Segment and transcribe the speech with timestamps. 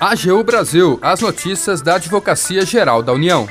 [0.00, 3.48] AGU Brasil, as notícias da Advocacia Geral da União.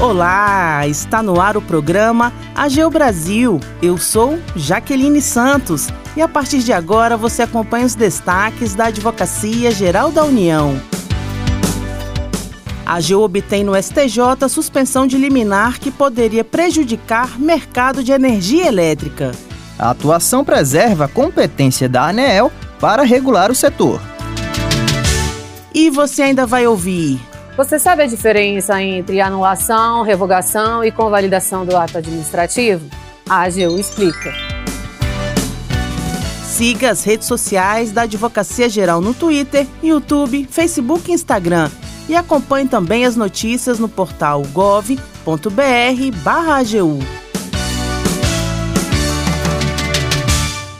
[0.00, 3.60] Olá, está no ar o programa AGU Brasil.
[3.82, 9.70] Eu sou Jaqueline Santos e a partir de agora você acompanha os destaques da Advocacia
[9.72, 10.80] Geral da União.
[12.86, 19.32] A AGU obtém no STJ suspensão de liminar que poderia prejudicar mercado de energia elétrica.
[19.78, 22.50] A atuação preserva a competência da ANEEL
[22.80, 24.11] para regular o setor.
[25.74, 27.18] E você ainda vai ouvir.
[27.56, 32.88] Você sabe a diferença entre anulação, revogação e convalidação do ato administrativo?
[33.28, 34.32] A AGU explica.
[36.44, 41.70] Siga as redes sociais da Advocacia Geral no Twitter, YouTube, Facebook e Instagram.
[42.08, 44.98] E acompanhe também as notícias no portal gov.br/agu.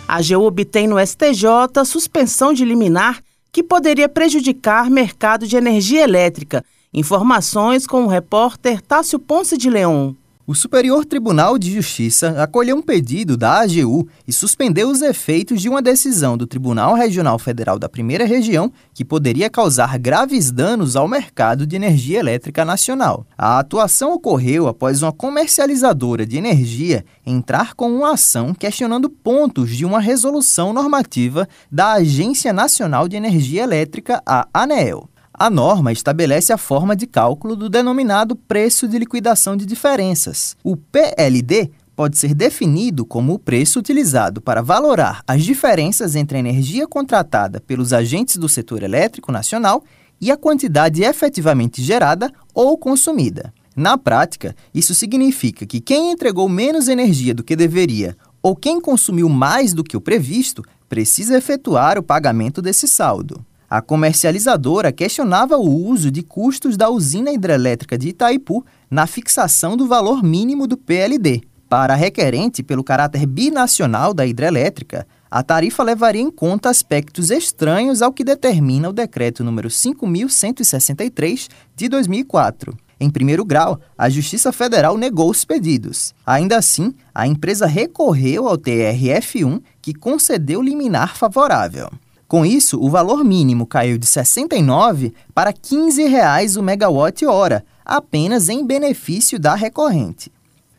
[0.06, 3.20] A AGU obtém no STJ suspensão de liminar
[3.52, 6.64] que poderia prejudicar mercado de energia elétrica.
[6.92, 10.16] Informações com o repórter Tássio Ponce de Leão.
[10.52, 15.66] O Superior Tribunal de Justiça acolheu um pedido da AGU e suspendeu os efeitos de
[15.66, 21.08] uma decisão do Tribunal Regional Federal da Primeira Região que poderia causar graves danos ao
[21.08, 23.26] mercado de energia elétrica nacional.
[23.38, 29.86] A atuação ocorreu após uma comercializadora de energia entrar com uma ação questionando pontos de
[29.86, 35.08] uma resolução normativa da Agência Nacional de Energia Elétrica, a ANEEL.
[35.34, 40.54] A norma estabelece a forma de cálculo do denominado preço de liquidação de diferenças.
[40.62, 46.40] O PLD pode ser definido como o preço utilizado para valorar as diferenças entre a
[46.40, 49.82] energia contratada pelos agentes do setor elétrico nacional
[50.20, 53.52] e a quantidade efetivamente gerada ou consumida.
[53.74, 59.30] Na prática, isso significa que quem entregou menos energia do que deveria ou quem consumiu
[59.30, 63.42] mais do que o previsto precisa efetuar o pagamento desse saldo.
[63.72, 69.88] A comercializadora questionava o uso de custos da usina hidrelétrica de Itaipu na fixação do
[69.88, 71.40] valor mínimo do PLD.
[71.70, 78.02] Para a requerente, pelo caráter binacional da hidrelétrica, a tarifa levaria em conta aspectos estranhos
[78.02, 82.76] ao que determina o decreto número 5163 de 2004.
[83.00, 86.14] Em primeiro grau, a Justiça Federal negou os pedidos.
[86.26, 91.90] Ainda assim, a empresa recorreu ao TRF1, que concedeu liminar favorável.
[92.32, 98.48] Com isso, o valor mínimo caiu de R$ 69 para 15 reais o megawatt-hora, apenas
[98.48, 100.32] em benefício da recorrente.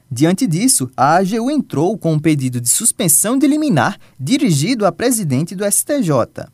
[0.10, 5.54] Diante disso, a AGU entrou com um pedido de suspensão de liminar dirigido à presidente
[5.54, 6.48] do STJ.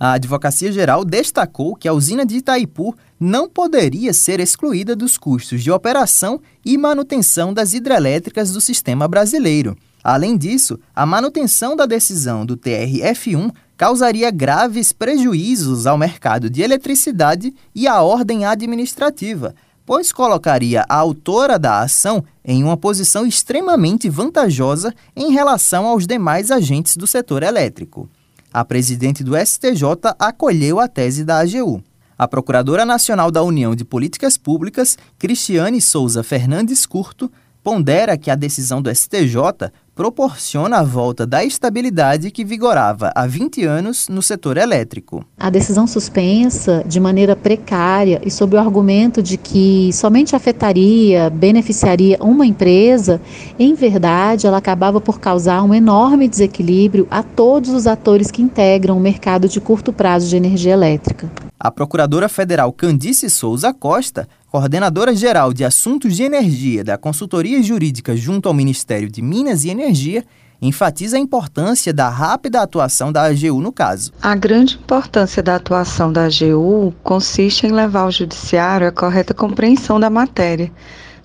[0.00, 5.62] A Advocacia Geral destacou que a usina de Itaipu não poderia ser excluída dos custos
[5.62, 9.78] de operação e manutenção das hidrelétricas do sistema brasileiro.
[10.02, 17.54] Além disso, a manutenção da decisão do TRF1 causaria graves prejuízos ao mercado de eletricidade
[17.74, 19.54] e à ordem administrativa,
[19.86, 26.50] pois colocaria a autora da ação em uma posição extremamente vantajosa em relação aos demais
[26.50, 28.06] agentes do setor elétrico.
[28.52, 31.82] A presidente do STJ acolheu a tese da AGU.
[32.18, 38.34] A Procuradora Nacional da União de Políticas Públicas, Cristiane Souza Fernandes Curto, pondera que a
[38.34, 44.56] decisão do STJ proporciona a volta da estabilidade que vigorava há 20 anos no setor
[44.56, 45.22] elétrico.
[45.38, 52.16] A decisão suspensa de maneira precária e sob o argumento de que somente afetaria, beneficiaria
[52.18, 53.20] uma empresa,
[53.58, 58.96] em verdade, ela acabava por causar um enorme desequilíbrio a todos os atores que integram
[58.96, 61.49] o mercado de curto prazo de energia elétrica.
[61.62, 68.16] A procuradora federal Candice Souza Costa coordenadora geral de assuntos de energia da consultoria jurídica
[68.16, 70.24] junto ao Ministério de Minas e Energia,
[70.62, 74.10] enfatiza a importância da rápida atuação da AGU no caso.
[74.22, 80.00] A grande importância da atuação da AGU consiste em levar ao judiciário a correta compreensão
[80.00, 80.72] da matéria,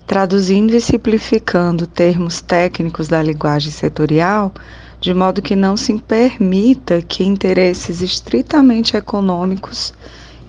[0.06, 4.52] traduzindo e simplificando termos técnicos da linguagem setorial,
[5.00, 9.94] de modo que não se permita que interesses estritamente econômicos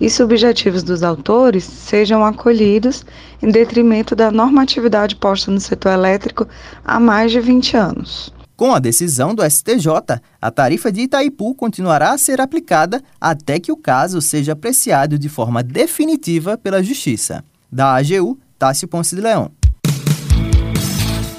[0.00, 3.04] e subjetivos dos autores sejam acolhidos
[3.42, 6.46] em detrimento da normatividade posta no setor elétrico
[6.84, 8.32] há mais de 20 anos.
[8.56, 13.70] Com a decisão do STJ, a tarifa de Itaipu continuará a ser aplicada até que
[13.70, 17.44] o caso seja apreciado de forma definitiva pela Justiça.
[17.70, 19.52] Da AGU, Tássio Ponce de Leão.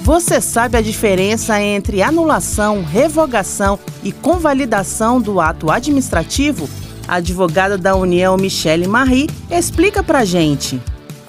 [0.00, 6.66] Você sabe a diferença entre anulação, revogação e convalidação do ato administrativo?
[7.10, 10.80] A advogada da União, Michele Marie, explica pra gente.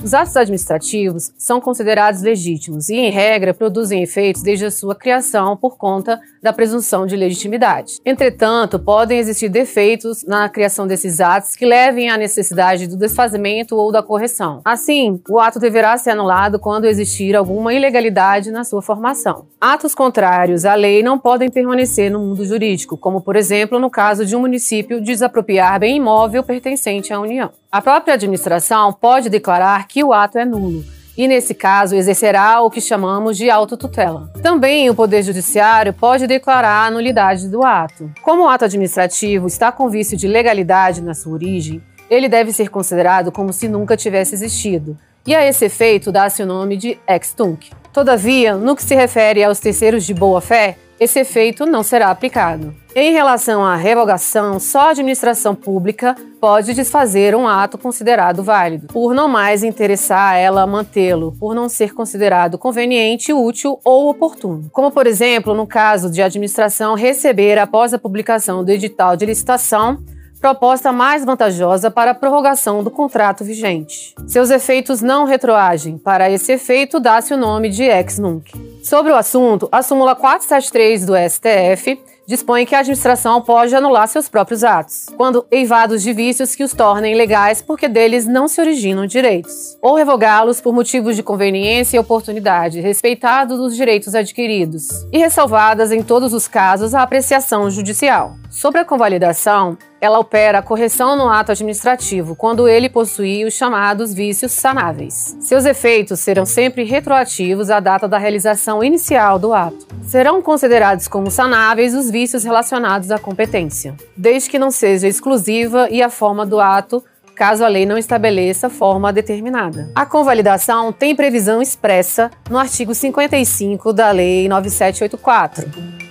[0.04, 5.56] Os atos administrativos são considerados legítimos e, em regra, produzem efeitos desde a sua criação
[5.56, 8.00] por conta da presunção de legitimidade.
[8.04, 13.92] Entretanto, podem existir defeitos na criação desses atos que levem à necessidade do desfazimento ou
[13.92, 14.62] da correção.
[14.66, 19.46] Assim, o ato deverá ser anulado quando existir alguma ilegalidade na sua formação.
[19.62, 24.26] Atos contrários à lei não podem permanecer no mundo jurídico, como, por exemplo, no caso
[24.26, 27.52] de um município desapropriar bem imóvel pertencente à União.
[27.72, 30.84] A própria administração pode declarar que o ato é nulo
[31.18, 34.30] e, nesse caso, exercerá o que chamamos de autotutela.
[34.44, 38.12] Também o Poder Judiciário pode declarar a nulidade do ato.
[38.24, 42.68] Como o ato administrativo está com vício de legalidade na sua origem, ele deve ser
[42.68, 47.34] considerado como se nunca tivesse existido, e a esse efeito dá-se o nome de ex
[47.34, 47.70] tunc.
[47.94, 52.76] Todavia, no que se refere aos terceiros de boa-fé, esse efeito não será aplicado.
[52.96, 59.16] Em relação à revogação, só a administração pública pode desfazer um ato considerado válido, por
[59.16, 64.70] não mais interessar a ela mantê-lo, por não ser considerado conveniente, útil ou oportuno.
[64.72, 69.26] Como, por exemplo, no caso de a administração receber, após a publicação do edital de
[69.26, 69.98] licitação,
[70.42, 74.16] proposta mais vantajosa para a prorrogação do contrato vigente.
[74.26, 76.00] Seus efeitos não retroagem.
[76.00, 78.52] Para esse efeito, dá-se o nome de ex nunc.
[78.84, 84.30] Sobre o assunto, a súmula 473 do STF dispõe que a administração pode anular seus
[84.30, 89.06] próprios atos, quando eivados de vícios que os tornem ilegais porque deles não se originam
[89.06, 95.92] direitos, ou revogá-los por motivos de conveniência e oportunidade, respeitados os direitos adquiridos, e ressalvadas
[95.92, 98.36] em todos os casos a apreciação judicial.
[98.50, 104.12] Sobre a convalidação, ela opera a correção no ato administrativo quando ele possui os chamados
[104.12, 105.38] vícios sanáveis.
[105.40, 109.88] Seus efeitos serão sempre retroativos à data da realização inicial do ato.
[110.02, 116.02] Serão considerados como sanáveis os vícios relacionados à competência, desde que não seja exclusiva e
[116.02, 117.04] a forma do ato
[117.36, 119.90] caso a lei não estabeleça forma determinada.
[119.96, 126.11] A convalidação tem previsão expressa no artigo 55 da Lei 9784.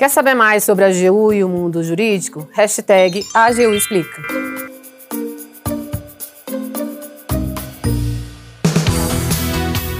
[0.00, 2.48] Quer saber mais sobre a AGU e o mundo jurídico?
[2.52, 4.22] Hashtag AGU Explica.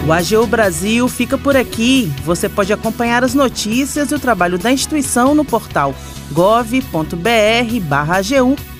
[0.08, 2.10] O AGU Brasil fica por aqui.
[2.24, 5.94] Você pode acompanhar as notícias e o trabalho da instituição no portal
[6.32, 6.86] gov.br/agu